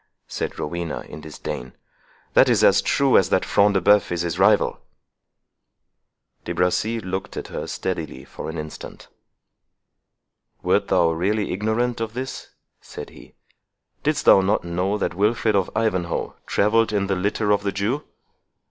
said 0.27 0.57
Rowena, 0.57 1.01
in 1.01 1.21
disdain; 1.21 1.73
"that 2.33 2.49
is 2.49 2.63
as 2.63 2.81
true 2.81 3.19
as 3.19 3.29
that 3.29 3.45
Front 3.45 3.75
de 3.75 3.81
Bœuf 3.81 4.11
is 4.11 4.21
his 4.21 4.39
rival." 4.39 4.79
De 6.43 6.53
Bracy 6.55 6.99
looked 6.99 7.37
at 7.37 7.49
her 7.49 7.67
steadily 7.67 8.25
for 8.25 8.49
an 8.49 8.57
instant. 8.57 9.09
"Wert 10.63 10.87
thou 10.87 11.11
really 11.11 11.51
ignorant 11.51 12.01
of 12.01 12.15
this?" 12.15 12.49
said 12.79 13.11
he; 13.11 13.35
"didst 14.01 14.25
thou 14.25 14.41
not 14.41 14.63
know 14.63 14.97
that 14.97 15.13
Wilfred 15.13 15.55
of 15.55 15.69
Ivanhoe 15.75 16.35
travelled 16.47 16.91
in 16.91 17.05
the 17.05 17.15
litter 17.15 17.51
of 17.51 17.61
the 17.61 17.71
Jew? 17.71 18.03